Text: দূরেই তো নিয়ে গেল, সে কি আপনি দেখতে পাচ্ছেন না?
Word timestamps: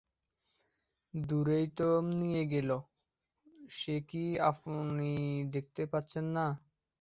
দূরেই 1.13 1.65
তো 1.77 1.87
নিয়ে 2.11 2.43
গেল, 2.53 2.69
সে 3.69 3.95
কি 4.09 4.23
আপনি 4.51 5.09
দেখতে 5.53 5.81
পাচ্ছেন 5.91 6.25
না? 6.35 6.45